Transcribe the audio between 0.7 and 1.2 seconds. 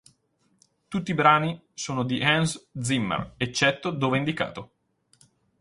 Tutti i